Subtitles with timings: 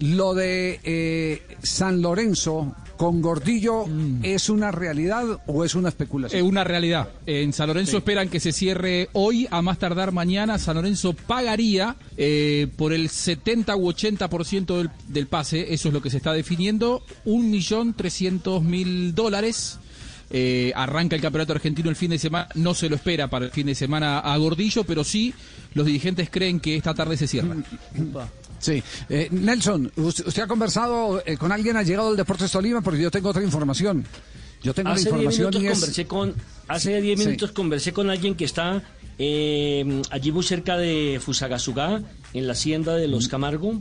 [0.00, 3.84] Lo de eh, San Lorenzo con Gordillo
[4.22, 6.42] es una realidad o es una especulación?
[6.42, 7.08] Es una realidad.
[7.26, 10.58] En San Lorenzo esperan que se cierre hoy, a más tardar mañana.
[10.58, 16.02] San Lorenzo pagaría eh, por el 70 u 80% del, del pase, eso es lo
[16.02, 19.78] que se está definiendo, un millón trescientos mil dólares.
[20.30, 23.50] Eh, arranca el campeonato argentino el fin de semana, no se lo espera para el
[23.50, 25.32] fin de semana a Gordillo, pero sí
[25.72, 27.56] los dirigentes creen que esta tarde se cierra.
[28.58, 28.82] Sí.
[29.08, 33.00] Eh, Nelson, usted, usted ha conversado eh, con alguien, ha llegado del Deportes Tolima, porque
[33.00, 34.04] yo tengo otra información.
[34.62, 35.72] Yo tengo la Hace 10 información minutos y es...
[35.72, 36.34] conversé con
[36.66, 37.26] hace 10 Sí.
[37.26, 38.82] minutos conversé con alguien que está
[39.18, 42.02] eh, allí muy cerca de Fusagasugá,
[42.34, 43.80] en la hacienda de los Camargo.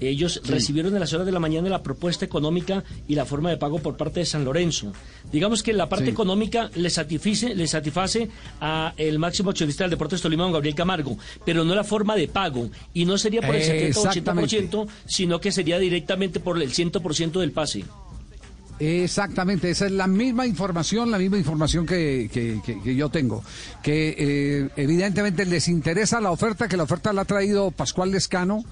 [0.00, 3.56] Ellos recibieron en las horas de la mañana la propuesta económica y la forma de
[3.56, 4.92] pago por parte de San Lorenzo.
[5.32, 6.10] Digamos que la parte Sí.
[6.10, 8.28] económica le satisface, le satisface
[8.60, 12.28] a el máximo accionista del Deportes Tolima, don Gabriel Camargo, pero no la forma de
[12.28, 12.68] pago.
[12.92, 14.56] Y no sería por el 70 o Exactamente.
[14.58, 17.84] 80%, sino que sería directamente por el 100% del pase.
[18.78, 23.42] Exactamente, esa es la misma información, la misma información que, que- que- que yo tengo.
[23.82, 28.64] Que eh, evidentemente les interesa la oferta, que la oferta la ha traído Pascual Lescano,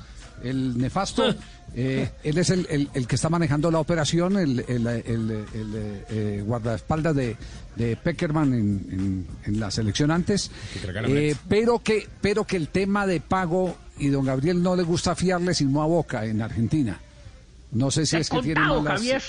[0.42, 1.34] el nefasto.
[1.76, 6.04] Eh, él es el, el- el que está manejando la operación, el, el- el- el,
[6.08, 7.36] eh, guardaespaldas de,
[7.74, 8.60] de Peckerman en,
[8.92, 10.52] en- en la selección antes.
[10.84, 15.16] Eh, pero, que, pero que el tema de pago, y don Gabriel no le gusta
[15.16, 17.00] fiarle sino a Boca en Argentina.
[17.72, 19.22] No sé si es que tiene Contado, malas- Javier.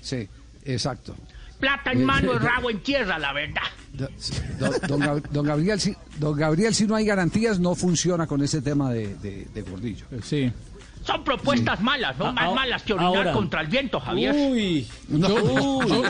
[0.00, 0.28] Sí,
[0.64, 1.16] exacto.
[1.58, 3.62] Plata en mano y rabo en tierra, la verdad.
[3.92, 8.42] Don, don Gab- don Gabriel, si, don Gabriel, si no hay garantías, no funciona con
[8.42, 10.06] ese tema de, de- de Gordillo.
[10.24, 10.50] Sí.
[11.04, 12.26] Son propuestas malas, ¿no?
[12.26, 13.32] Ah, Más ah, malas que orinar ahora.
[13.32, 14.34] contra el viento, Javier.
[14.34, 16.04] Uy, uy.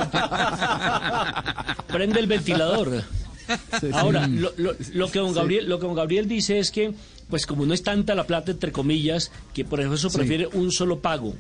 [1.89, 3.03] prende el ventilador.
[3.95, 6.95] Ahora, lo, lo- lo que don Gabriel, lo que don Gabriel dice es que,
[7.29, 10.17] pues como no es tanta la plata, entre comillas, que por eso Sí.
[10.19, 11.35] prefiere un solo pago,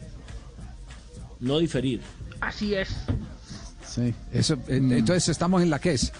[1.38, 2.00] no diferir.
[2.40, 2.88] Así es.
[3.94, 4.14] Sí.
[4.32, 6.12] Eso, eh, Entonces estamos en la que es.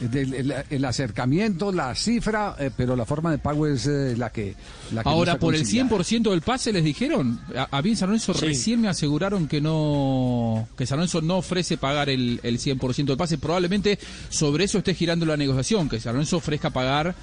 [0.00, 4.30] eh, el, el acercamiento, la cifra, eh, pero la forma de pago es eh, la
[4.30, 4.54] que.
[4.92, 5.88] La que Ahora, por el conciliada.
[5.90, 8.46] 100% del pase les dijeron, a, a mí San Lorenzo Sí.
[8.46, 13.16] recién me aseguraron que no, que San Lorenzo no ofrece pagar el, el 100% del
[13.16, 13.38] pase.
[13.38, 13.98] Probablemente
[14.28, 17.14] sobre eso esté girando la negociación, que San Lorenzo ofrezca pagar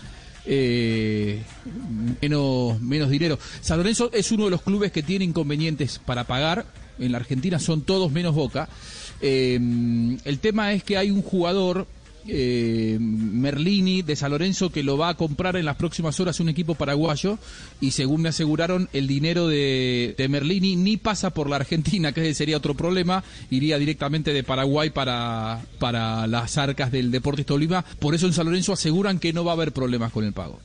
[0.45, 1.43] eh,
[2.21, 3.37] menos, menos dinero.
[3.61, 6.65] San Lorenzo es uno de los clubes que tiene inconvenientes para pagar.
[6.99, 8.69] En la Argentina son todos menos Boca.
[9.21, 9.59] Eh,
[10.25, 11.87] el tema es que hay un jugador
[12.27, 16.49] eh, Merlini de San Lorenzo que lo va a comprar en las próximas horas un
[16.49, 17.37] equipo paraguayo
[17.81, 22.33] y según me aseguraron el dinero de, de Merlini ni pasa por la Argentina que
[22.33, 28.15] sería otro problema iría directamente de Paraguay para, para las arcas del Deportes Tolima por
[28.15, 30.59] eso en San Lorenzo aseguran que no va a haber problemas con el pago